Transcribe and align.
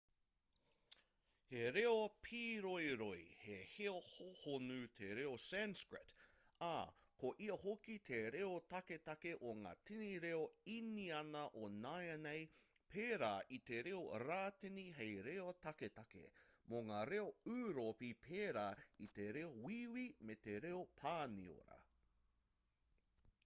he 1.49 1.59
reo 1.73 1.89
pīroiroi 2.27 3.19
he 3.41 3.57
reo 3.73 3.91
hōhonu 4.05 4.77
te 4.99 5.09
reo 5.19 5.33
sanskrit 5.43 6.15
ā 6.69 6.69
ko 7.25 7.31
ia 7.49 7.57
hoki 7.65 7.97
te 8.11 8.21
reo 8.37 8.55
taketake 8.75 9.35
o 9.51 9.53
ngā 9.61 9.75
tini 9.91 10.17
reo 10.25 10.41
īniana 10.77 11.43
o 11.65 11.69
nāianei 11.85 12.41
pērā 12.95 13.31
i 13.59 13.61
te 13.71 13.83
reo 13.91 14.01
rātini 14.25 14.87
hei 15.01 15.13
reo 15.29 15.47
taketake 15.69 16.25
mō 16.73 16.83
ngā 16.91 17.05
reo 17.13 17.29
ūropi 17.59 18.13
pērā 18.27 18.67
i 19.09 19.13
te 19.21 19.31
reo 19.39 19.55
wīwi 19.69 20.09
me 20.31 20.39
te 20.49 20.57
reo 20.67 20.81
pāniora 21.05 21.79